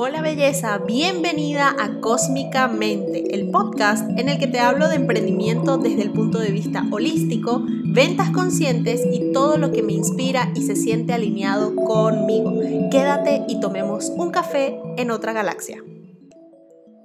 Hola 0.00 0.22
belleza, 0.22 0.78
bienvenida 0.78 1.74
a 1.76 2.00
Cósmicamente, 2.00 3.34
el 3.34 3.50
podcast 3.50 4.08
en 4.16 4.28
el 4.28 4.38
que 4.38 4.46
te 4.46 4.60
hablo 4.60 4.88
de 4.88 4.94
emprendimiento 4.94 5.76
desde 5.76 6.02
el 6.02 6.12
punto 6.12 6.38
de 6.38 6.52
vista 6.52 6.84
holístico, 6.92 7.62
ventas 7.64 8.30
conscientes 8.30 9.02
y 9.10 9.32
todo 9.32 9.58
lo 9.58 9.72
que 9.72 9.82
me 9.82 9.94
inspira 9.94 10.52
y 10.54 10.62
se 10.62 10.76
siente 10.76 11.14
alineado 11.14 11.74
conmigo. 11.74 12.52
Quédate 12.92 13.44
y 13.48 13.58
tomemos 13.58 14.08
un 14.10 14.30
café 14.30 14.80
en 14.96 15.10
otra 15.10 15.32
galaxia. 15.32 15.82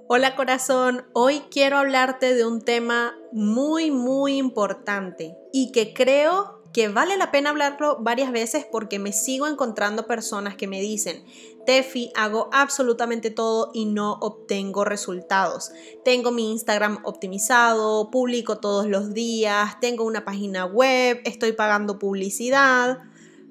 Hola 0.06 0.36
corazón, 0.36 1.04
hoy 1.14 1.42
quiero 1.50 1.78
hablarte 1.78 2.32
de 2.32 2.46
un 2.46 2.60
tema 2.62 3.16
muy 3.32 3.90
muy 3.90 4.36
importante 4.36 5.36
y 5.52 5.72
que 5.72 5.94
creo 5.94 6.62
que 6.74 6.88
vale 6.88 7.16
la 7.16 7.30
pena 7.30 7.50
hablarlo 7.50 7.98
varias 8.00 8.32
veces 8.32 8.66
porque 8.70 8.98
me 8.98 9.12
sigo 9.12 9.46
encontrando 9.46 10.08
personas 10.08 10.56
que 10.56 10.66
me 10.66 10.80
dicen, 10.80 11.24
Tefi, 11.64 12.10
hago 12.14 12.48
absolutamente 12.52 13.30
todo 13.30 13.70
y 13.74 13.86
no 13.86 14.14
obtengo 14.14 14.84
resultados. 14.84 15.72
Tengo 16.04 16.30
mi 16.30 16.50
Instagram 16.52 16.98
optimizado, 17.04 18.10
publico 18.10 18.58
todos 18.58 18.86
los 18.86 19.14
días, 19.14 19.78
tengo 19.80 20.04
una 20.04 20.24
página 20.24 20.64
web, 20.66 21.20
estoy 21.24 21.52
pagando 21.52 21.98
publicidad, 21.98 22.98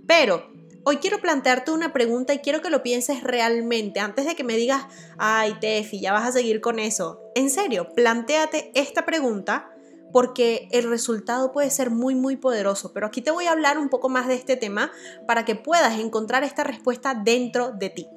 pero 0.08 0.48
hoy 0.84 0.98
quiero 0.98 1.20
plantearte 1.20 1.72
una 1.72 1.94
pregunta 1.94 2.34
y 2.34 2.40
quiero 2.40 2.62
que 2.62 2.70
lo 2.70 2.84
pienses 2.84 3.24
realmente 3.24 4.00
antes 4.00 4.26
de 4.26 4.36
que 4.36 4.44
me 4.44 4.58
digas, 4.58 4.86
ay 5.18 5.58
Tefi, 5.60 6.00
ya 6.00 6.14
vas 6.14 6.28
a 6.28 6.32
seguir 6.32 6.62
con 6.62 6.80
eso. 6.80 7.22
En 7.36 7.50
serio, 7.50 7.90
planteate 7.96 8.72
esta 8.76 9.06
pregunta 9.06 9.73
porque 10.14 10.70
el 10.72 10.90
resultado 10.90 11.52
puede 11.52 11.72
ser 11.72 11.90
muy, 11.90 12.14
muy 12.16 12.38
poderoso. 12.38 12.94
Pero 12.94 13.08
aquí 13.08 13.22
te 13.22 13.32
voy 13.32 13.48
a 13.48 13.52
hablar 13.52 13.80
un 13.80 13.90
poco 13.90 14.08
más 14.08 14.28
de 14.28 14.36
este 14.36 14.56
tema 14.56 14.92
para 15.28 15.44
que 15.44 15.56
puedas 15.56 16.00
encontrar 16.00 16.44
esta 16.44 16.64
respuesta 16.64 17.16
dentro 17.16 17.72
de 17.72 17.90
ti. 17.90 18.08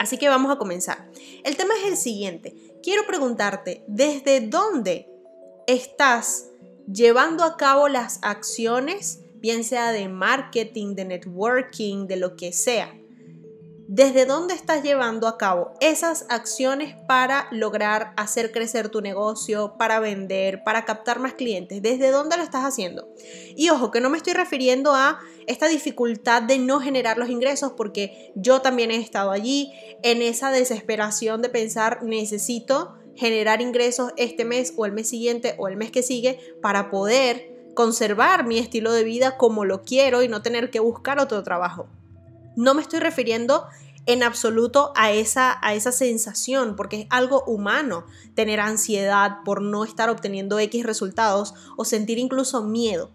Así 0.00 0.16
que 0.16 0.28
vamos 0.28 0.50
a 0.50 0.56
comenzar. 0.56 1.10
El 1.44 1.56
tema 1.56 1.74
es 1.80 1.92
el 1.92 1.96
siguiente. 1.98 2.56
Quiero 2.82 3.06
preguntarte, 3.06 3.84
¿desde 3.86 4.40
dónde 4.40 5.08
estás 5.66 6.48
llevando 6.90 7.44
a 7.44 7.56
cabo 7.56 7.88
las 7.88 8.18
acciones, 8.22 9.20
bien 9.34 9.64
sea 9.64 9.92
de 9.92 10.08
marketing, 10.08 10.94
de 10.96 11.04
networking, 11.04 12.06
de 12.06 12.16
lo 12.16 12.36
que 12.36 12.52
sea? 12.52 12.98
Desde 13.94 14.24
dónde 14.24 14.54
estás 14.54 14.82
llevando 14.82 15.28
a 15.28 15.36
cabo 15.36 15.74
esas 15.80 16.24
acciones 16.30 16.96
para 17.06 17.46
lograr 17.50 18.14
hacer 18.16 18.50
crecer 18.50 18.88
tu 18.88 19.02
negocio, 19.02 19.74
para 19.76 20.00
vender, 20.00 20.64
para 20.64 20.86
captar 20.86 21.20
más 21.20 21.34
clientes, 21.34 21.82
desde 21.82 22.10
dónde 22.10 22.38
lo 22.38 22.42
estás 22.42 22.64
haciendo. 22.64 23.06
Y 23.54 23.68
ojo, 23.68 23.90
que 23.90 24.00
no 24.00 24.08
me 24.08 24.16
estoy 24.16 24.32
refiriendo 24.32 24.94
a 24.94 25.20
esta 25.46 25.68
dificultad 25.68 26.40
de 26.40 26.58
no 26.58 26.80
generar 26.80 27.18
los 27.18 27.28
ingresos, 27.28 27.72
porque 27.76 28.32
yo 28.34 28.62
también 28.62 28.90
he 28.90 28.96
estado 28.96 29.30
allí 29.30 29.70
en 30.02 30.22
esa 30.22 30.50
desesperación 30.50 31.42
de 31.42 31.50
pensar 31.50 32.02
necesito 32.02 32.94
generar 33.14 33.60
ingresos 33.60 34.12
este 34.16 34.46
mes 34.46 34.72
o 34.78 34.86
el 34.86 34.92
mes 34.92 35.10
siguiente 35.10 35.54
o 35.58 35.68
el 35.68 35.76
mes 35.76 35.90
que 35.90 36.02
sigue 36.02 36.38
para 36.62 36.90
poder 36.90 37.52
conservar 37.74 38.46
mi 38.46 38.56
estilo 38.56 38.90
de 38.90 39.04
vida 39.04 39.36
como 39.36 39.66
lo 39.66 39.82
quiero 39.82 40.22
y 40.22 40.28
no 40.28 40.40
tener 40.40 40.70
que 40.70 40.80
buscar 40.80 41.20
otro 41.20 41.42
trabajo. 41.42 41.88
No 42.56 42.74
me 42.74 42.82
estoy 42.82 43.00
refiriendo 43.00 43.66
en 44.06 44.22
absoluto 44.22 44.92
a 44.96 45.12
esa, 45.12 45.58
a 45.62 45.74
esa 45.74 45.92
sensación, 45.92 46.74
porque 46.76 47.02
es 47.02 47.06
algo 47.10 47.44
humano 47.44 48.04
tener 48.34 48.60
ansiedad 48.60 49.38
por 49.44 49.62
no 49.62 49.84
estar 49.84 50.10
obteniendo 50.10 50.58
X 50.58 50.84
resultados 50.84 51.54
o 51.76 51.84
sentir 51.84 52.18
incluso 52.18 52.62
miedo. 52.62 53.10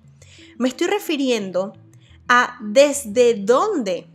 Me 0.58 0.70
estoy 0.70 0.88
refiriendo 0.88 1.74
a 2.28 2.58
desde 2.62 3.34
dónde, 3.36 4.08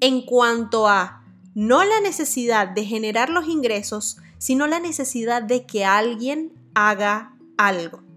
en 0.00 0.22
cuanto 0.22 0.88
a 0.88 1.24
no 1.54 1.82
la 1.84 2.00
necesidad 2.00 2.68
de 2.68 2.84
generar 2.84 3.30
los 3.30 3.48
ingresos, 3.48 4.18
sino 4.38 4.66
la 4.66 4.78
necesidad 4.78 5.42
de 5.42 5.66
que 5.66 5.84
alguien 5.84 6.52
haga 6.74 7.36
algo. 7.56 8.07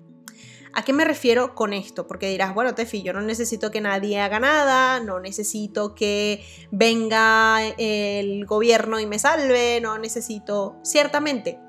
¿A 0.73 0.83
qué 0.83 0.93
me 0.93 1.03
refiero 1.03 1.53
con 1.53 1.73
esto? 1.73 2.07
Porque 2.07 2.29
dirás, 2.29 2.53
bueno, 2.53 2.73
Tefi, 2.73 3.03
yo 3.03 3.11
no 3.11 3.21
necesito 3.21 3.71
que 3.71 3.81
nadie 3.81 4.19
haga 4.19 4.39
nada, 4.39 4.99
no 5.01 5.19
necesito 5.19 5.95
que 5.95 6.45
venga 6.71 7.61
el 7.77 8.45
gobierno 8.45 8.99
y 8.99 9.05
me 9.05 9.19
salve, 9.19 9.81
no 9.81 9.97
necesito, 9.97 10.77
ciertamente, 10.83 11.59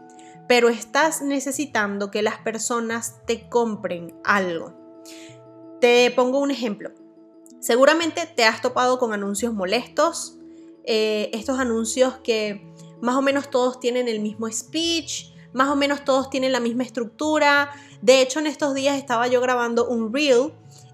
pero 0.46 0.68
estás 0.68 1.20
necesitando 1.22 2.10
que 2.10 2.22
las 2.22 2.38
personas 2.38 3.16
te 3.26 3.48
compren 3.48 4.14
algo. 4.24 4.74
Te 5.80 6.12
pongo 6.12 6.38
un 6.38 6.52
ejemplo. 6.52 6.90
Seguramente 7.60 8.26
te 8.36 8.44
has 8.44 8.60
topado 8.62 8.98
con 8.98 9.12
anuncios 9.12 9.52
molestos, 9.52 10.38
eh, 10.84 11.30
estos 11.32 11.58
anuncios 11.58 12.19
que 12.22 12.72
más 13.00 13.16
o 13.16 13.22
menos 13.22 13.50
todos 13.50 13.80
tienen 13.80 14.08
el 14.08 14.20
mismo 14.20 14.50
speech, 14.50 15.32
más 15.52 15.69
o 15.69 15.76
menos 15.76 16.04
todos 16.04 16.30
tienen 16.30 16.52
la 16.52 16.60
misma 16.60 16.82
estructura. 16.82 17.70
De 18.02 18.20
hecho, 18.20 18.40
en 18.40 18.46
estos 18.46 18.74
días 18.74 18.98
estaba 18.98 19.28
yo 19.28 19.40
grabando 19.40 19.86
un 19.86 20.12
reel 20.12 20.52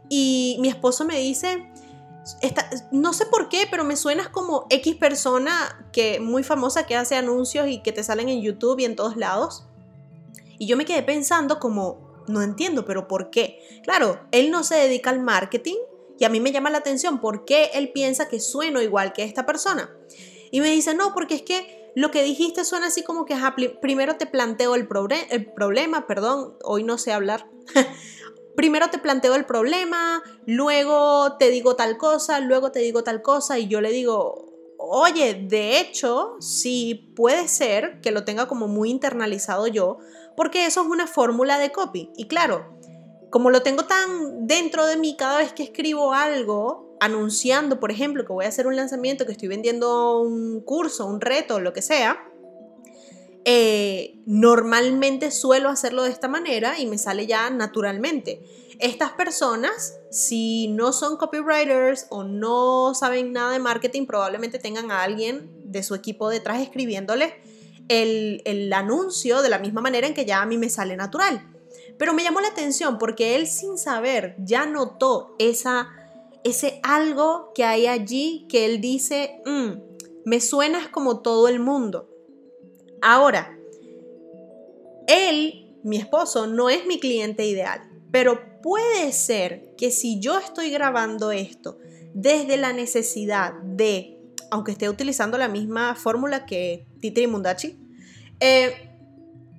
y 0.08 0.58
mi 0.60 0.68
esposo 0.68 1.04
me 1.04 1.18
dice, 1.18 1.66
no 2.92 3.12
sé 3.12 3.26
por 3.26 3.48
qué, 3.48 3.66
pero 3.70 3.84
me 3.84 3.96
suenas 3.96 4.28
como 4.28 4.66
X 4.70 4.96
persona 4.96 5.86
que 5.92 6.20
muy 6.20 6.42
famosa 6.42 6.86
que 6.86 6.96
hace 6.96 7.16
anuncios 7.16 7.66
y 7.68 7.80
que 7.80 7.92
te 7.92 8.04
salen 8.04 8.28
en 8.28 8.42
YouTube 8.42 8.78
y 8.80 8.84
en 8.84 8.94
todos 8.94 9.16
lados. 9.16 9.64
Y 10.58 10.66
yo 10.66 10.76
me 10.76 10.84
quedé 10.84 11.02
pensando 11.02 11.58
como, 11.58 12.24
no 12.26 12.42
entiendo, 12.42 12.84
pero 12.84 13.08
¿por 13.08 13.30
qué? 13.30 13.60
Claro, 13.84 14.20
él 14.30 14.50
no 14.50 14.62
se 14.62 14.74
dedica 14.74 15.10
al 15.10 15.20
marketing 15.20 15.76
y 16.18 16.24
a 16.24 16.28
mí 16.28 16.40
me 16.40 16.52
llama 16.52 16.68
la 16.68 16.78
atención 16.78 17.20
por 17.20 17.44
qué 17.44 17.70
él 17.74 17.90
piensa 17.92 18.28
que 18.28 18.40
sueno 18.40 18.82
igual 18.82 19.12
que 19.12 19.24
esta 19.24 19.46
persona. 19.46 19.90
Y 20.50 20.60
me 20.60 20.70
dice, 20.70 20.94
no, 20.94 21.14
porque 21.14 21.36
es 21.36 21.42
que 21.42 21.87
lo 21.98 22.12
que 22.12 22.22
dijiste 22.22 22.64
suena 22.64 22.86
así 22.86 23.02
como 23.02 23.24
que 23.24 23.34
primero 23.82 24.16
te 24.16 24.26
planteo 24.26 24.76
el, 24.76 24.86
el 25.30 25.52
problema, 25.52 26.06
perdón, 26.06 26.56
hoy 26.62 26.84
no 26.84 26.96
sé 26.96 27.12
hablar. 27.12 27.50
primero 28.54 28.88
te 28.88 28.98
planteo 28.98 29.34
el 29.34 29.44
problema, 29.44 30.22
luego 30.46 31.36
te 31.38 31.50
digo 31.50 31.74
tal 31.74 31.96
cosa, 31.96 32.38
luego 32.38 32.70
te 32.70 32.78
digo 32.78 33.02
tal 33.02 33.20
cosa 33.20 33.58
y 33.58 33.66
yo 33.66 33.80
le 33.80 33.90
digo, 33.90 34.46
oye, 34.78 35.34
de 35.34 35.80
hecho, 35.80 36.36
sí 36.38 37.12
puede 37.16 37.48
ser 37.48 38.00
que 38.00 38.12
lo 38.12 38.22
tenga 38.22 38.46
como 38.46 38.68
muy 38.68 38.90
internalizado 38.90 39.66
yo, 39.66 39.98
porque 40.36 40.66
eso 40.66 40.82
es 40.82 40.86
una 40.86 41.08
fórmula 41.08 41.58
de 41.58 41.72
copy. 41.72 42.12
Y 42.16 42.28
claro, 42.28 42.78
como 43.28 43.50
lo 43.50 43.62
tengo 43.62 43.86
tan 43.86 44.46
dentro 44.46 44.86
de 44.86 44.98
mí 44.98 45.16
cada 45.16 45.38
vez 45.38 45.52
que 45.52 45.64
escribo 45.64 46.12
algo, 46.12 46.87
anunciando, 47.00 47.80
por 47.80 47.90
ejemplo, 47.90 48.24
que 48.24 48.32
voy 48.32 48.44
a 48.44 48.48
hacer 48.48 48.66
un 48.66 48.76
lanzamiento, 48.76 49.26
que 49.26 49.32
estoy 49.32 49.48
vendiendo 49.48 50.20
un 50.20 50.60
curso, 50.60 51.06
un 51.06 51.20
reto, 51.20 51.60
lo 51.60 51.72
que 51.72 51.82
sea, 51.82 52.24
eh, 53.44 54.18
normalmente 54.26 55.30
suelo 55.30 55.70
hacerlo 55.70 56.02
de 56.02 56.10
esta 56.10 56.28
manera 56.28 56.78
y 56.78 56.86
me 56.86 56.98
sale 56.98 57.26
ya 57.26 57.48
naturalmente. 57.50 58.42
Estas 58.78 59.12
personas, 59.12 59.98
si 60.10 60.68
no 60.68 60.92
son 60.92 61.16
copywriters 61.16 62.06
o 62.10 62.24
no 62.24 62.94
saben 62.94 63.32
nada 63.32 63.52
de 63.52 63.58
marketing, 63.58 64.06
probablemente 64.06 64.58
tengan 64.58 64.90
a 64.90 65.02
alguien 65.02 65.50
de 65.64 65.82
su 65.82 65.94
equipo 65.94 66.28
detrás 66.28 66.60
escribiéndole 66.60 67.36
el, 67.88 68.42
el 68.44 68.72
anuncio 68.72 69.42
de 69.42 69.48
la 69.48 69.58
misma 69.58 69.80
manera 69.80 70.06
en 70.06 70.14
que 70.14 70.26
ya 70.26 70.42
a 70.42 70.46
mí 70.46 70.58
me 70.58 70.68
sale 70.68 70.96
natural. 70.96 71.42
Pero 71.96 72.12
me 72.12 72.22
llamó 72.22 72.40
la 72.40 72.48
atención 72.48 72.98
porque 72.98 73.34
él 73.34 73.46
sin 73.46 73.78
saber 73.78 74.36
ya 74.38 74.66
notó 74.66 75.34
esa 75.38 75.88
ese 76.48 76.80
algo 76.82 77.52
que 77.54 77.64
hay 77.64 77.86
allí 77.86 78.46
que 78.48 78.64
él 78.66 78.80
dice, 78.80 79.40
mm, 79.44 79.88
me 80.24 80.40
suenas 80.40 80.88
como 80.88 81.20
todo 81.20 81.48
el 81.48 81.60
mundo. 81.60 82.08
Ahora, 83.00 83.58
él, 85.06 85.74
mi 85.82 85.96
esposo, 85.96 86.46
no 86.46 86.68
es 86.68 86.86
mi 86.86 87.00
cliente 87.00 87.46
ideal, 87.46 87.80
pero 88.10 88.60
puede 88.62 89.12
ser 89.12 89.74
que 89.76 89.90
si 89.90 90.20
yo 90.20 90.38
estoy 90.38 90.70
grabando 90.70 91.32
esto 91.32 91.78
desde 92.14 92.56
la 92.56 92.72
necesidad 92.72 93.54
de, 93.62 94.18
aunque 94.50 94.72
esté 94.72 94.88
utilizando 94.88 95.38
la 95.38 95.48
misma 95.48 95.94
fórmula 95.94 96.46
que 96.46 96.86
Titri 97.00 97.26
Mundachi, 97.26 97.78
eh, 98.40 98.90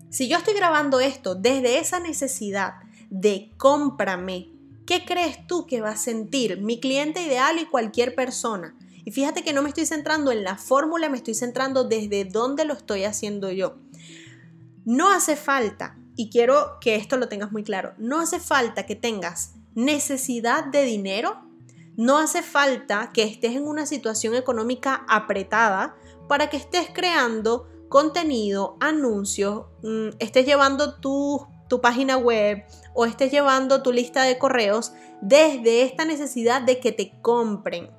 si 0.10 0.28
yo 0.28 0.38
estoy 0.38 0.54
grabando 0.54 1.00
esto 1.00 1.36
desde 1.36 1.80
esa 1.80 2.00
necesidad 2.00 2.74
de 3.10 3.52
cómprame, 3.58 4.59
¿Qué 4.90 5.06
crees 5.06 5.46
tú 5.46 5.68
que 5.68 5.82
va 5.82 5.92
a 5.92 5.98
sentir 5.98 6.60
mi 6.62 6.80
cliente 6.80 7.22
ideal 7.22 7.60
y 7.60 7.68
cualquier 7.68 8.16
persona? 8.16 8.76
Y 9.06 9.12
fíjate 9.12 9.44
que 9.44 9.54
no 9.54 9.62
me 9.62 9.70
estoy 9.70 9.86
centrando 9.86 10.32
en 10.32 10.44
la 10.44 10.58
fórmula, 10.58 11.10
me 11.10 11.18
estoy 11.18 11.36
centrando 11.36 11.84
desde 11.84 12.26
dónde 12.26 12.66
lo 12.66 12.74
estoy 12.74 13.04
haciendo 13.04 13.52
yo. 13.52 13.76
No 14.86 15.12
hace 15.12 15.36
falta, 15.36 15.96
y 16.16 16.32
quiero 16.32 16.80
que 16.82 16.96
esto 16.96 17.18
lo 17.18 17.30
tengas 17.30 17.52
muy 17.52 17.64
claro, 17.64 17.94
no 18.00 18.20
hace 18.20 18.40
falta 18.40 18.88
que 18.88 18.96
tengas 18.96 19.54
necesidad 19.76 20.66
de 20.66 20.82
dinero, 20.86 21.40
no 21.96 22.18
hace 22.18 22.42
falta 22.42 23.12
que 23.14 23.22
estés 23.22 23.56
en 23.56 23.68
una 23.68 23.86
situación 23.86 24.34
económica 24.34 25.06
apretada 25.08 25.96
para 26.28 26.50
que 26.50 26.58
estés 26.58 26.88
creando 26.92 27.68
contenido, 27.90 28.76
anuncios, 28.80 29.68
mm, 29.84 30.16
estés 30.18 30.48
llevando 30.48 30.96
tus 30.96 31.42
tu 31.70 31.80
página 31.80 32.18
web 32.18 32.66
o 32.94 33.06
estés 33.06 33.32
llevando 33.32 33.82
tu 33.82 33.94
lista 33.94 34.24
de 34.24 34.38
correos 34.38 34.92
desde 35.22 35.84
esta 35.84 36.04
necesidad 36.04 36.62
de 36.62 36.82
que 36.82 36.92
te 36.92 37.14
compren. 37.22 37.90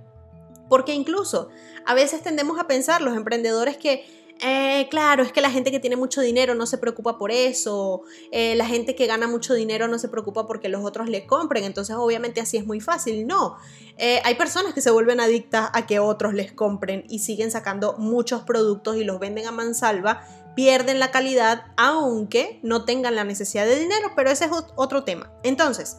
Porque 0.68 0.92
incluso 0.92 1.48
a 1.86 1.94
veces 1.94 2.22
tendemos 2.22 2.58
a 2.60 2.66
pensar 2.66 3.00
los 3.00 3.16
emprendedores 3.16 3.78
que 3.78 4.04
eh, 4.42 4.88
claro, 4.88 5.22
es 5.22 5.32
que 5.32 5.42
la 5.42 5.50
gente 5.50 5.70
que 5.70 5.80
tiene 5.80 5.96
mucho 5.96 6.22
dinero 6.22 6.54
no 6.54 6.64
se 6.64 6.78
preocupa 6.78 7.18
por 7.18 7.30
eso, 7.30 8.02
eh, 8.32 8.54
la 8.54 8.64
gente 8.64 8.94
que 8.94 9.06
gana 9.06 9.26
mucho 9.26 9.52
dinero 9.52 9.86
no 9.86 9.98
se 9.98 10.08
preocupa 10.08 10.46
porque 10.46 10.70
los 10.70 10.82
otros 10.82 11.10
le 11.10 11.26
compren, 11.26 11.64
entonces 11.64 11.94
obviamente 11.98 12.40
así 12.40 12.56
es 12.56 12.64
muy 12.64 12.80
fácil. 12.80 13.26
No, 13.26 13.58
eh, 13.98 14.22
hay 14.24 14.36
personas 14.36 14.72
que 14.72 14.80
se 14.80 14.90
vuelven 14.90 15.20
adictas 15.20 15.68
a 15.74 15.86
que 15.86 15.98
otros 15.98 16.32
les 16.32 16.52
compren 16.52 17.04
y 17.10 17.18
siguen 17.18 17.50
sacando 17.50 17.96
muchos 17.98 18.42
productos 18.42 18.96
y 18.96 19.04
los 19.04 19.20
venden 19.20 19.46
a 19.46 19.50
mansalva, 19.50 20.22
pierden 20.54 20.98
la 20.98 21.10
calidad 21.10 21.64
aunque 21.76 22.60
no 22.62 22.84
tengan 22.84 23.14
la 23.14 23.24
necesidad 23.24 23.66
de 23.66 23.78
dinero, 23.78 24.12
pero 24.16 24.30
ese 24.30 24.46
es 24.46 24.50
otro 24.76 25.04
tema. 25.04 25.32
Entonces, 25.42 25.98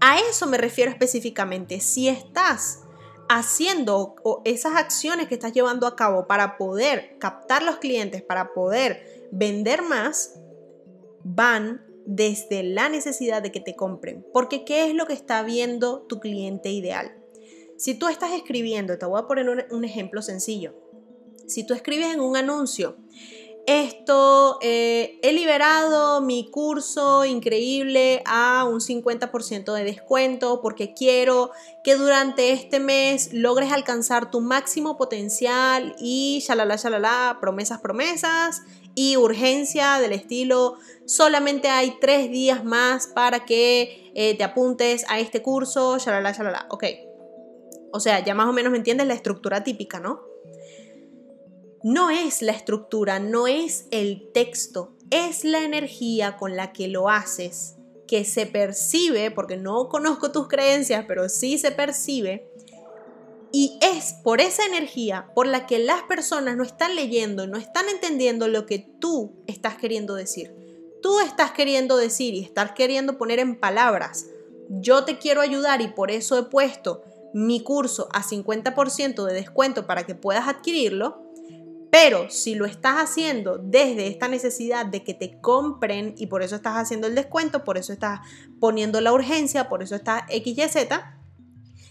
a 0.00 0.18
eso 0.18 0.46
me 0.46 0.58
refiero 0.58 0.90
específicamente. 0.90 1.80
Si 1.80 2.08
estás 2.08 2.80
haciendo 3.28 4.16
esas 4.44 4.76
acciones 4.76 5.28
que 5.28 5.34
estás 5.34 5.52
llevando 5.52 5.86
a 5.86 5.96
cabo 5.96 6.26
para 6.26 6.58
poder 6.58 7.16
captar 7.18 7.62
los 7.62 7.76
clientes, 7.76 8.22
para 8.22 8.52
poder 8.52 9.28
vender 9.30 9.82
más, 9.82 10.34
van 11.24 11.86
desde 12.04 12.62
la 12.62 12.88
necesidad 12.88 13.42
de 13.42 13.52
que 13.52 13.60
te 13.60 13.76
compren. 13.76 14.26
Porque 14.32 14.64
¿qué 14.64 14.88
es 14.88 14.94
lo 14.94 15.06
que 15.06 15.12
está 15.12 15.42
viendo 15.42 16.02
tu 16.02 16.20
cliente 16.20 16.70
ideal? 16.70 17.16
Si 17.76 17.94
tú 17.94 18.08
estás 18.08 18.32
escribiendo, 18.32 18.98
te 18.98 19.06
voy 19.06 19.20
a 19.20 19.26
poner 19.26 19.48
un, 19.48 19.84
ejemplo 19.84 20.22
sencillo. 20.22 20.74
Si 21.46 21.66
tú 21.66 21.74
escribes 21.74 22.14
en 22.14 22.20
un 22.20 22.36
anuncio, 22.36 22.96
esto, 23.66 24.58
eh, 24.60 25.20
he 25.22 25.32
liberado 25.32 26.20
mi 26.20 26.50
curso 26.50 27.24
increíble 27.24 28.20
a 28.26 28.64
un 28.64 28.80
50% 28.80 29.72
de 29.72 29.84
descuento 29.84 30.60
porque 30.60 30.94
quiero 30.94 31.52
que 31.84 31.94
durante 31.94 32.50
este 32.50 32.80
mes 32.80 33.32
logres 33.32 33.70
alcanzar 33.70 34.32
tu 34.32 34.40
máximo 34.40 34.96
potencial 34.96 35.94
y 36.00 36.42
shalala, 36.44 36.74
shalala, 36.74 37.38
promesas, 37.40 37.80
promesas 37.80 38.62
y 38.96 39.16
urgencia 39.16 40.00
del 40.00 40.12
estilo, 40.12 40.74
solamente 41.06 41.68
hay 41.68 41.94
tres 42.00 42.32
días 42.32 42.64
más 42.64 43.06
para 43.06 43.44
que 43.44 44.10
eh, 44.16 44.36
te 44.36 44.42
apuntes 44.42 45.04
a 45.08 45.20
este 45.20 45.40
curso, 45.40 45.98
shalala, 45.98 46.32
shalala, 46.32 46.66
ok. 46.68 46.84
O 47.92 48.00
sea, 48.00 48.24
ya 48.24 48.34
más 48.34 48.48
o 48.48 48.52
menos 48.52 48.72
me 48.72 48.78
entiendes 48.78 49.06
la 49.06 49.14
estructura 49.14 49.62
típica, 49.62 50.00
¿no? 50.00 50.31
No 51.82 52.10
es 52.10 52.42
la 52.42 52.52
estructura, 52.52 53.18
no 53.18 53.46
es 53.46 53.86
el 53.90 54.30
texto, 54.32 54.94
es 55.10 55.44
la 55.44 55.62
energía 55.64 56.36
con 56.36 56.56
la 56.56 56.72
que 56.72 56.88
lo 56.88 57.08
haces, 57.08 57.74
que 58.06 58.24
se 58.24 58.46
percibe, 58.46 59.30
porque 59.30 59.56
no 59.56 59.88
conozco 59.88 60.32
tus 60.32 60.48
creencias, 60.48 61.04
pero 61.08 61.28
sí 61.28 61.58
se 61.58 61.72
percibe, 61.72 62.48
y 63.52 63.78
es 63.82 64.14
por 64.22 64.40
esa 64.40 64.64
energía 64.64 65.30
por 65.34 65.46
la 65.46 65.66
que 65.66 65.78
las 65.78 66.02
personas 66.04 66.56
no 66.56 66.64
están 66.64 66.96
leyendo, 66.96 67.46
no 67.46 67.58
están 67.58 67.88
entendiendo 67.90 68.48
lo 68.48 68.64
que 68.64 68.78
tú 68.78 69.34
estás 69.46 69.76
queriendo 69.76 70.14
decir. 70.14 70.54
Tú 71.02 71.20
estás 71.20 71.50
queriendo 71.52 71.98
decir 71.98 72.32
y 72.32 72.42
estás 72.42 72.72
queriendo 72.72 73.18
poner 73.18 73.40
en 73.40 73.60
palabras, 73.60 74.26
yo 74.68 75.04
te 75.04 75.18
quiero 75.18 75.42
ayudar 75.42 75.82
y 75.82 75.88
por 75.88 76.10
eso 76.10 76.38
he 76.38 76.44
puesto 76.44 77.02
mi 77.34 77.60
curso 77.60 78.08
a 78.12 78.22
50% 78.22 79.24
de 79.24 79.34
descuento 79.34 79.86
para 79.86 80.04
que 80.06 80.14
puedas 80.14 80.48
adquirirlo, 80.48 81.22
pero 81.92 82.30
si 82.30 82.54
lo 82.54 82.64
estás 82.64 82.96
haciendo 82.96 83.58
desde 83.58 84.06
esta 84.06 84.26
necesidad 84.26 84.86
de 84.86 85.04
que 85.04 85.12
te 85.12 85.42
compren 85.42 86.14
y 86.16 86.26
por 86.26 86.42
eso 86.42 86.56
estás 86.56 86.78
haciendo 86.78 87.06
el 87.06 87.14
descuento, 87.14 87.64
por 87.64 87.76
eso 87.76 87.92
estás 87.92 88.20
poniendo 88.58 88.98
la 89.02 89.12
urgencia, 89.12 89.68
por 89.68 89.82
eso 89.82 89.94
estás 89.94 90.22
X, 90.30 90.56
Y, 90.56 90.68
Z, 90.70 91.18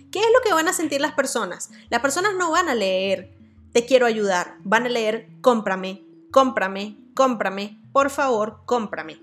¿qué 0.10 0.20
es 0.20 0.26
lo 0.34 0.42
que 0.44 0.56
van 0.56 0.68
a 0.68 0.74
sentir 0.74 1.02
las 1.02 1.12
personas? 1.12 1.70
Las 1.92 2.02
personas 2.02 2.32
no 2.36 2.50
van 2.50 2.68
a 2.68 2.74
leer 2.74 3.38
te 3.74 3.86
quiero 3.86 4.08
ayudar, 4.08 4.56
van 4.64 4.88
a 4.88 4.90
leer 4.90 5.30
cómprame, 5.42 6.04
cómprame, 6.32 6.98
cómprame, 7.14 7.80
por 7.94 8.10
favor, 8.10 8.62
cómprame. 8.66 9.22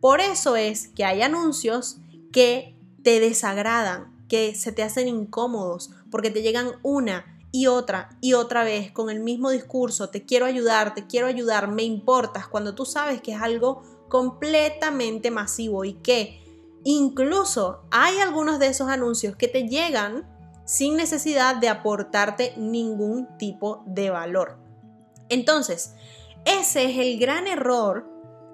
Por 0.00 0.20
eso 0.20 0.56
es 0.56 0.88
que 0.88 1.04
hay 1.04 1.22
anuncios 1.22 1.98
que 2.32 2.74
te 3.04 3.20
desagradan, 3.20 4.26
que 4.28 4.52
se 4.56 4.72
te 4.72 4.82
hacen 4.82 5.06
incómodos, 5.06 5.92
porque 6.10 6.32
te 6.32 6.42
llegan 6.42 6.72
una, 6.82 7.39
y 7.52 7.66
otra 7.66 8.16
y 8.20 8.34
otra 8.34 8.64
vez 8.64 8.92
con 8.92 9.10
el 9.10 9.20
mismo 9.20 9.50
discurso, 9.50 10.10
te 10.10 10.24
quiero 10.24 10.46
ayudar, 10.46 10.94
te 10.94 11.06
quiero 11.06 11.26
ayudar, 11.26 11.68
me 11.68 11.82
importas, 11.82 12.46
cuando 12.46 12.74
tú 12.74 12.84
sabes 12.84 13.20
que 13.20 13.32
es 13.32 13.42
algo 13.42 13.82
completamente 14.08 15.30
masivo 15.30 15.84
y 15.84 15.94
que 15.94 16.42
incluso 16.84 17.82
hay 17.90 18.18
algunos 18.18 18.58
de 18.58 18.68
esos 18.68 18.88
anuncios 18.88 19.36
que 19.36 19.48
te 19.48 19.68
llegan 19.68 20.28
sin 20.64 20.96
necesidad 20.96 21.56
de 21.56 21.68
aportarte 21.68 22.54
ningún 22.56 23.26
tipo 23.38 23.82
de 23.86 24.10
valor. 24.10 24.58
Entonces, 25.28 25.94
ese 26.44 26.84
es 26.84 26.98
el 26.98 27.18
gran 27.18 27.46
error 27.46 28.08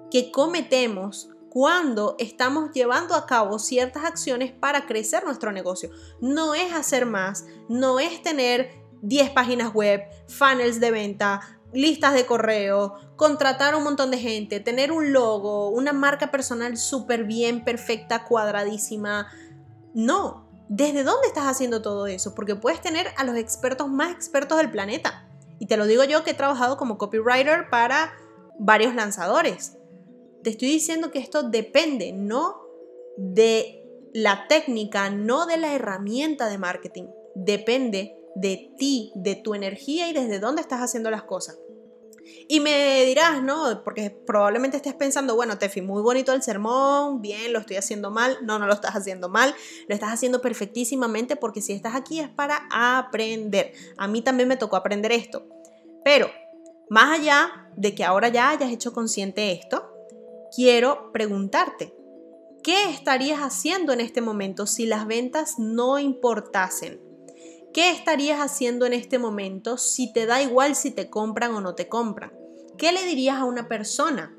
que 0.09 0.31
cometemos 0.31 1.29
cuando 1.49 2.15
estamos 2.19 2.71
llevando 2.71 3.15
a 3.15 3.25
cabo 3.25 3.59
ciertas 3.59 4.03
acciones 4.03 4.51
para 4.51 4.85
crecer 4.85 5.23
nuestro 5.23 5.51
negocio. 5.51 5.89
No 6.21 6.53
es 6.53 6.73
hacer 6.73 7.05
más, 7.05 7.45
no 7.69 7.99
es 7.99 8.21
tener 8.21 8.86
10 9.01 9.31
páginas 9.31 9.73
web, 9.73 10.01
funnels 10.27 10.79
de 10.79 10.91
venta, 10.91 11.41
listas 11.73 12.13
de 12.13 12.25
correo, 12.25 12.95
contratar 13.15 13.75
un 13.75 13.83
montón 13.83 14.11
de 14.11 14.17
gente, 14.17 14.59
tener 14.59 14.91
un 14.91 15.13
logo, 15.13 15.69
una 15.69 15.93
marca 15.93 16.31
personal 16.31 16.77
súper 16.77 17.25
bien, 17.25 17.63
perfecta, 17.63 18.23
cuadradísima. 18.23 19.27
No, 19.93 20.47
¿desde 20.69 21.03
dónde 21.03 21.27
estás 21.27 21.45
haciendo 21.45 21.81
todo 21.81 22.07
eso? 22.07 22.33
Porque 22.35 22.55
puedes 22.55 22.81
tener 22.81 23.07
a 23.17 23.23
los 23.23 23.35
expertos 23.35 23.89
más 23.89 24.11
expertos 24.11 24.57
del 24.57 24.71
planeta. 24.71 25.27
Y 25.59 25.65
te 25.65 25.77
lo 25.77 25.85
digo 25.87 26.03
yo 26.03 26.23
que 26.23 26.31
he 26.31 26.35
trabajado 26.35 26.77
como 26.77 26.97
copywriter 26.97 27.69
para 27.69 28.13
varios 28.59 28.95
lanzadores. 28.95 29.77
Te 30.43 30.51
estoy 30.51 30.69
diciendo 30.69 31.11
que 31.11 31.19
esto 31.19 31.43
depende 31.43 32.13
no 32.13 32.61
de 33.17 33.83
la 34.13 34.47
técnica, 34.47 35.09
no 35.09 35.45
de 35.45 35.57
la 35.57 35.73
herramienta 35.73 36.47
de 36.47 36.57
marketing. 36.57 37.05
Depende 37.35 38.16
de 38.39 38.71
ti, 38.77 39.11
de 39.15 39.35
tu 39.35 39.55
energía 39.55 40.09
y 40.09 40.13
desde 40.13 40.39
dónde 40.39 40.61
estás 40.61 40.81
haciendo 40.81 41.09
las 41.09 41.23
cosas. 41.23 41.57
Y 42.47 42.59
me 42.59 43.03
dirás, 43.05 43.41
¿no? 43.41 43.83
Porque 43.83 44.09
probablemente 44.09 44.77
estés 44.77 44.93
pensando, 44.93 45.35
bueno, 45.35 45.57
Tefi, 45.57 45.81
muy 45.81 46.01
bonito 46.01 46.33
el 46.33 46.43
sermón, 46.43 47.21
bien, 47.21 47.51
lo 47.53 47.59
estoy 47.59 47.77
haciendo 47.77 48.11
mal. 48.11 48.37
No, 48.43 48.59
no 48.59 48.67
lo 48.67 48.73
estás 48.73 48.95
haciendo 48.95 49.29
mal, 49.29 49.55
lo 49.87 49.95
estás 49.95 50.13
haciendo 50.13 50.41
perfectísimamente 50.41 51.35
porque 51.35 51.61
si 51.61 51.73
estás 51.73 51.95
aquí 51.95 52.19
es 52.19 52.29
para 52.29 52.67
aprender. 52.71 53.73
A 53.97 54.07
mí 54.07 54.21
también 54.21 54.49
me 54.49 54.57
tocó 54.57 54.75
aprender 54.75 55.11
esto. 55.11 55.47
Pero, 56.03 56.29
más 56.89 57.19
allá 57.19 57.69
de 57.75 57.95
que 57.95 58.03
ahora 58.03 58.29
ya 58.29 58.49
hayas 58.49 58.71
hecho 58.71 58.93
consciente 58.93 59.51
esto, 59.51 59.89
quiero 60.55 61.11
preguntarte, 61.11 61.95
¿qué 62.63 62.89
estarías 62.89 63.39
haciendo 63.39 63.93
en 63.93 64.01
este 64.01 64.21
momento 64.21 64.67
si 64.67 64.85
las 64.85 65.07
ventas 65.07 65.55
no 65.57 65.97
importasen? 65.97 67.06
¿Qué 67.73 67.91
estarías 67.91 68.39
haciendo 68.39 68.85
en 68.85 68.93
este 68.93 69.19
momento 69.19 69.77
si 69.77 70.11
te 70.11 70.25
da 70.25 70.41
igual 70.41 70.75
si 70.75 70.91
te 70.91 71.09
compran 71.09 71.53
o 71.53 71.61
no 71.61 71.75
te 71.75 71.87
compran? 71.87 72.31
¿Qué 72.77 72.91
le 72.91 73.03
dirías 73.03 73.37
a 73.37 73.45
una 73.45 73.67
persona 73.67 74.35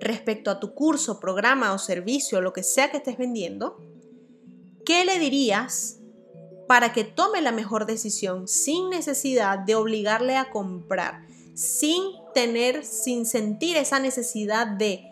respecto 0.00 0.50
a 0.50 0.60
tu 0.60 0.74
curso, 0.74 1.20
programa 1.20 1.72
o 1.72 1.78
servicio, 1.78 2.40
lo 2.40 2.52
que 2.52 2.62
sea 2.62 2.90
que 2.90 2.98
estés 2.98 3.18
vendiendo? 3.18 3.78
¿Qué 4.84 5.04
le 5.04 5.18
dirías 5.18 6.00
para 6.66 6.92
que 6.92 7.02
tome 7.02 7.42
la 7.42 7.50
mejor 7.50 7.86
decisión 7.86 8.46
sin 8.46 8.90
necesidad 8.90 9.58
de 9.58 9.74
obligarle 9.74 10.36
a 10.36 10.50
comprar, 10.50 11.26
sin 11.54 12.00
tener, 12.32 12.84
sin 12.84 13.26
sentir 13.26 13.76
esa 13.76 13.98
necesidad 13.98 14.68
de 14.68 15.10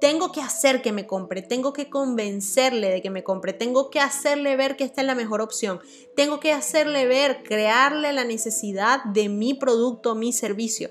tengo 0.00 0.30
que 0.30 0.42
hacer 0.42 0.82
que 0.82 0.92
me 0.92 1.06
compre, 1.06 1.42
tengo 1.42 1.72
que 1.72 1.88
convencerle 1.88 2.90
de 2.90 3.02
que 3.02 3.10
me 3.10 3.24
compre, 3.24 3.52
tengo 3.52 3.90
que 3.90 4.00
hacerle 4.00 4.56
ver 4.56 4.76
que 4.76 4.84
esta 4.84 5.00
es 5.00 5.06
la 5.06 5.14
mejor 5.14 5.40
opción, 5.40 5.80
tengo 6.14 6.38
que 6.38 6.52
hacerle 6.52 7.06
ver, 7.06 7.42
crearle 7.42 8.12
la 8.12 8.24
necesidad 8.24 9.04
de 9.04 9.28
mi 9.28 9.54
producto, 9.54 10.14
mi 10.14 10.32
servicio. 10.32 10.90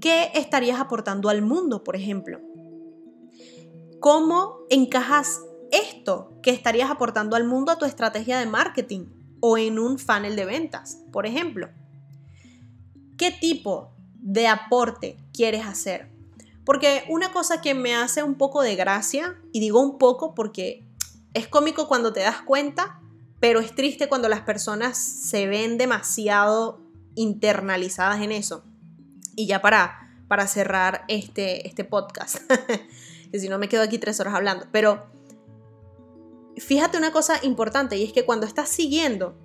¿Qué 0.00 0.30
estarías 0.34 0.80
aportando 0.80 1.28
al 1.28 1.42
mundo, 1.42 1.82
por 1.82 1.96
ejemplo? 1.96 2.40
¿Cómo 4.00 4.58
encajas 4.68 5.40
esto 5.72 6.38
que 6.42 6.50
estarías 6.50 6.90
aportando 6.90 7.36
al 7.36 7.44
mundo 7.44 7.72
a 7.72 7.78
tu 7.78 7.84
estrategia 7.84 8.38
de 8.38 8.46
marketing 8.46 9.06
o 9.40 9.58
en 9.58 9.78
un 9.78 9.98
funnel 9.98 10.36
de 10.36 10.44
ventas, 10.44 11.02
por 11.10 11.26
ejemplo? 11.26 11.70
¿Qué 13.16 13.30
tipo 13.30 13.94
de 14.16 14.46
aporte 14.46 15.16
quieres 15.32 15.64
hacer? 15.64 16.13
Porque 16.64 17.04
una 17.08 17.32
cosa 17.32 17.60
que 17.60 17.74
me 17.74 17.94
hace 17.94 18.22
un 18.22 18.36
poco 18.36 18.62
de 18.62 18.76
gracia, 18.76 19.38
y 19.52 19.60
digo 19.60 19.80
un 19.80 19.98
poco 19.98 20.34
porque 20.34 20.84
es 21.34 21.48
cómico 21.48 21.88
cuando 21.88 22.12
te 22.12 22.20
das 22.20 22.40
cuenta, 22.42 23.00
pero 23.40 23.60
es 23.60 23.74
triste 23.74 24.08
cuando 24.08 24.28
las 24.28 24.40
personas 24.40 24.96
se 24.96 25.46
ven 25.46 25.76
demasiado 25.76 26.80
internalizadas 27.14 28.22
en 28.22 28.32
eso. 28.32 28.64
Y 29.36 29.46
ya 29.46 29.60
para, 29.60 30.24
para 30.28 30.46
cerrar 30.46 31.04
este, 31.08 31.66
este 31.68 31.84
podcast, 31.84 32.38
que 33.32 33.38
si 33.38 33.48
no 33.48 33.58
me 33.58 33.68
quedo 33.68 33.82
aquí 33.82 33.98
tres 33.98 34.18
horas 34.20 34.34
hablando, 34.34 34.66
pero 34.72 35.06
fíjate 36.56 36.96
una 36.96 37.12
cosa 37.12 37.38
importante 37.42 37.96
y 37.96 38.04
es 38.04 38.12
que 38.12 38.24
cuando 38.24 38.46
estás 38.46 38.68
siguiendo 38.68 39.36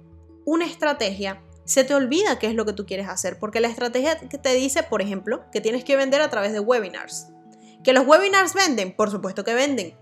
una 0.45 0.65
estrategia, 0.65 1.41
se 1.69 1.83
te 1.83 1.93
olvida 1.93 2.39
qué 2.39 2.47
es 2.47 2.55
lo 2.55 2.65
que 2.65 2.73
tú 2.73 2.88
quieres 2.88 3.07
hacer, 3.07 3.38
porque 3.38 3.59
la 3.59 3.67
estrategia 3.67 4.17
que 4.17 4.39
te 4.39 4.55
dice, 4.55 4.81
por 4.81 5.03
ejemplo, 5.03 5.43
que 5.51 5.61
tienes 5.61 5.83
que 5.83 5.95
vender 5.95 6.19
a 6.19 6.29
través 6.31 6.51
de 6.51 6.59
webinars. 6.59 7.27
Que 7.83 7.93
los 7.93 8.07
webinars 8.07 8.55
venden, 8.55 8.95
por 8.95 9.11
supuesto 9.11 9.43
que 9.43 9.53
venden. 9.53 9.93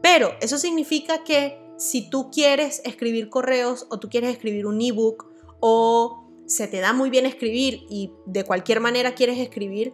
Pero 0.00 0.30
eso 0.40 0.56
significa 0.56 1.22
que 1.22 1.60
si 1.76 2.08
tú 2.08 2.30
quieres 2.30 2.80
escribir 2.86 3.28
correos 3.28 3.86
o 3.90 4.00
tú 4.00 4.08
quieres 4.08 4.30
escribir 4.30 4.64
un 4.64 4.80
ebook 4.80 5.26
o 5.60 6.30
se 6.46 6.66
te 6.66 6.80
da 6.80 6.94
muy 6.94 7.10
bien 7.10 7.26
escribir 7.26 7.84
y 7.90 8.14
de 8.24 8.44
cualquier 8.44 8.80
manera 8.80 9.14
quieres 9.14 9.38
escribir, 9.38 9.92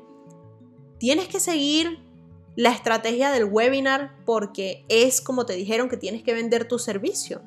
tienes 0.99 1.26
que 1.26 1.40
seguir 1.40 1.99
la 2.54 2.71
estrategia 2.71 3.32
del 3.32 3.47
webinar 3.47 4.14
porque 4.25 4.85
es 4.88 5.21
como 5.21 5.47
te 5.47 5.54
dijeron 5.54 5.88
que 5.88 5.97
tienes 5.97 6.23
que 6.23 6.32
vender 6.32 6.68
tu 6.68 6.78
servicio. 6.78 7.42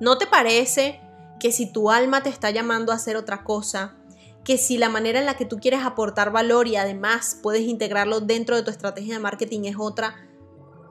¿No 0.00 0.16
te 0.16 0.26
parece 0.26 1.02
que 1.40 1.52
si 1.52 1.72
tu 1.72 1.90
alma 1.90 2.22
te 2.22 2.28
está 2.28 2.50
llamando 2.50 2.92
a 2.92 2.96
hacer 2.96 3.16
otra 3.16 3.44
cosa, 3.44 3.96
que 4.44 4.58
si 4.58 4.78
la 4.78 4.88
manera 4.88 5.18
en 5.18 5.26
la 5.26 5.36
que 5.36 5.44
tú 5.44 5.58
quieres 5.58 5.84
aportar 5.84 6.30
valor 6.30 6.68
y 6.68 6.76
además 6.76 7.38
puedes 7.42 7.62
integrarlo 7.62 8.20
dentro 8.20 8.54
de 8.54 8.62
tu 8.62 8.70
estrategia 8.70 9.14
de 9.14 9.20
marketing 9.20 9.64
es 9.64 9.76
otra, 9.78 10.14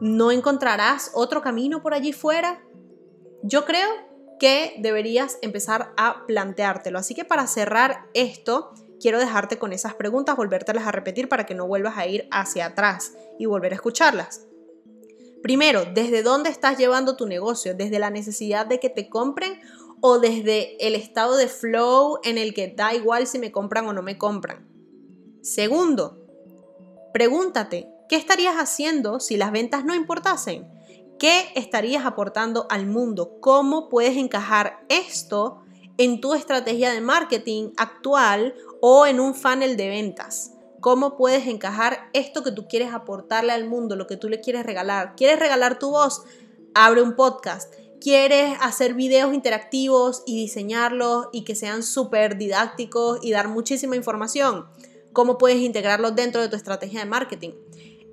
no 0.01 0.31
encontrarás 0.31 1.11
otro 1.13 1.41
camino 1.41 1.81
por 1.81 1.93
allí 1.93 2.11
fuera? 2.11 2.61
Yo 3.43 3.65
creo 3.65 3.89
que 4.39 4.75
deberías 4.79 5.37
empezar 5.41 5.93
a 5.97 6.25
planteártelo. 6.27 6.99
Así 6.99 7.15
que 7.15 7.23
para 7.23 7.47
cerrar 7.47 8.07
esto, 8.13 8.73
quiero 8.99 9.19
dejarte 9.19 9.57
con 9.57 9.71
esas 9.71 9.93
preguntas, 9.93 10.35
volvértelas 10.35 10.85
a 10.85 10.91
repetir 10.91 11.29
para 11.29 11.45
que 11.45 11.55
no 11.55 11.67
vuelvas 11.67 11.97
a 11.97 12.07
ir 12.07 12.27
hacia 12.31 12.65
atrás 12.65 13.13
y 13.39 13.45
volver 13.45 13.71
a 13.71 13.75
escucharlas. 13.75 14.47
Primero, 15.41 15.85
¿desde 15.85 16.23
dónde 16.23 16.49
estás 16.49 16.77
llevando 16.77 17.15
tu 17.15 17.27
negocio? 17.27 17.75
¿Desde 17.75 17.99
la 17.99 18.09
necesidad 18.09 18.65
de 18.65 18.79
que 18.79 18.89
te 18.89 19.09
compren 19.09 19.61
o 20.07 20.19
desde 20.19 20.77
el 20.85 20.93
estado 20.93 21.35
de 21.35 21.47
flow 21.47 22.19
en 22.23 22.37
el 22.37 22.53
que 22.53 22.67
da 22.67 22.93
igual 22.93 23.25
si 23.25 23.39
me 23.39 23.51
compran 23.51 23.87
o 23.87 23.93
no 23.93 24.03
me 24.03 24.19
compran. 24.19 24.69
Segundo, 25.41 26.19
pregúntate, 27.11 27.89
¿qué 28.07 28.15
estarías 28.15 28.53
haciendo 28.57 29.19
si 29.19 29.35
las 29.35 29.51
ventas 29.51 29.83
no 29.83 29.95
importasen? 29.95 30.67
¿Qué 31.17 31.45
estarías 31.55 32.05
aportando 32.05 32.67
al 32.69 32.85
mundo? 32.85 33.39
¿Cómo 33.39 33.89
puedes 33.89 34.15
encajar 34.15 34.85
esto 34.89 35.63
en 35.97 36.21
tu 36.21 36.35
estrategia 36.35 36.93
de 36.93 37.01
marketing 37.01 37.71
actual 37.75 38.53
o 38.81 39.07
en 39.07 39.19
un 39.19 39.33
funnel 39.33 39.75
de 39.75 39.89
ventas? 39.89 40.51
¿Cómo 40.81 41.17
puedes 41.17 41.47
encajar 41.47 42.11
esto 42.13 42.43
que 42.43 42.51
tú 42.51 42.67
quieres 42.67 42.93
aportarle 42.93 43.53
al 43.53 43.67
mundo, 43.67 43.95
lo 43.95 44.05
que 44.05 44.17
tú 44.17 44.29
le 44.29 44.39
quieres 44.39 44.67
regalar? 44.67 45.15
¿Quieres 45.15 45.39
regalar 45.39 45.79
tu 45.79 45.89
voz? 45.89 46.21
Abre 46.75 47.01
un 47.01 47.15
podcast 47.15 47.73
quieres 48.05 48.55
hacer 48.61 48.93
videos 48.93 49.33
interactivos 49.33 50.21
y 50.27 50.35
diseñarlos 50.35 51.25
y 51.33 51.43
que 51.43 51.55
sean 51.55 51.81
súper 51.81 52.37
didácticos 52.37 53.17
y 53.23 53.31
dar 53.31 53.47
muchísima 53.47 53.95
información, 53.95 54.67
¿cómo 55.11 55.39
puedes 55.39 55.57
integrarlos 55.57 56.15
dentro 56.15 56.39
de 56.39 56.47
tu 56.47 56.55
estrategia 56.55 56.99
de 56.99 57.07
marketing? 57.07 57.53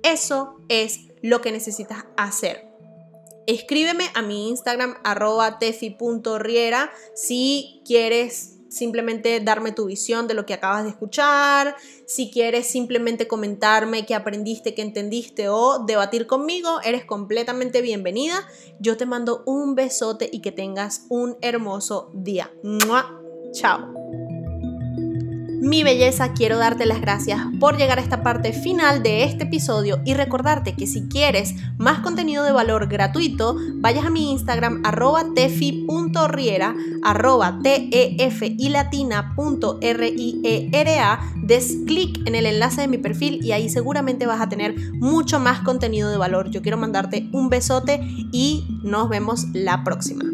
Eso 0.01 0.55
es 0.67 1.01
lo 1.21 1.41
que 1.41 1.51
necesitas 1.51 2.05
hacer. 2.17 2.67
Escríbeme 3.45 4.05
a 4.15 4.23
mi 4.23 4.49
Instagram 4.49 4.95
arroba 5.03 5.59
tefi.riera 5.59 6.91
si 7.13 7.83
quieres 7.85 8.57
simplemente 8.73 9.39
darme 9.39 9.71
tu 9.71 9.85
visión 9.85 10.27
de 10.27 10.33
lo 10.33 10.45
que 10.45 10.53
acabas 10.53 10.83
de 10.83 10.89
escuchar, 10.89 11.75
si 12.05 12.31
quieres 12.31 12.67
simplemente 12.67 13.27
comentarme 13.27 14.05
qué 14.05 14.15
aprendiste, 14.15 14.73
qué 14.73 14.81
entendiste 14.81 15.49
o 15.49 15.83
debatir 15.85 16.27
conmigo, 16.27 16.81
eres 16.83 17.05
completamente 17.05 17.81
bienvenida. 17.81 18.35
Yo 18.79 18.97
te 18.97 19.05
mando 19.05 19.43
un 19.45 19.75
besote 19.75 20.29
y 20.31 20.41
que 20.41 20.51
tengas 20.51 21.05
un 21.09 21.37
hermoso 21.41 22.11
día. 22.13 22.51
Chao. 23.53 24.02
Mi 25.63 25.81
belleza, 25.81 26.33
quiero 26.33 26.57
darte 26.57 26.85
las 26.85 26.99
gracias 26.99 27.39
por 27.57 27.77
llegar 27.77 27.97
a 27.97 28.01
esta 28.01 28.21
parte 28.21 28.51
final 28.51 29.01
de 29.01 29.23
este 29.23 29.45
episodio 29.45 30.01
y 30.03 30.13
recordarte 30.13 30.75
que 30.75 30.87
si 30.87 31.07
quieres 31.07 31.55
más 31.77 32.01
contenido 32.01 32.43
de 32.43 32.51
valor 32.51 32.89
gratuito, 32.89 33.55
vayas 33.75 34.03
a 34.05 34.09
mi 34.09 34.33
Instagram 34.33 34.81
arroba 34.83 35.23
tefi.riera 35.33 36.75
arroba 37.01 37.59
tef 37.63 38.41
des 41.43 41.77
clic 41.87 42.27
en 42.27 42.35
el 42.35 42.45
enlace 42.45 42.81
de 42.81 42.87
mi 42.89 42.97
perfil 42.97 43.39
y 43.41 43.53
ahí 43.53 43.69
seguramente 43.69 44.25
vas 44.25 44.41
a 44.41 44.49
tener 44.49 44.75
mucho 44.95 45.39
más 45.39 45.61
contenido 45.61 46.11
de 46.11 46.17
valor. 46.17 46.49
Yo 46.49 46.61
quiero 46.61 46.77
mandarte 46.77 47.29
un 47.31 47.47
besote 47.47 48.01
y 48.33 48.65
nos 48.83 49.07
vemos 49.07 49.45
la 49.53 49.85
próxima. 49.85 50.32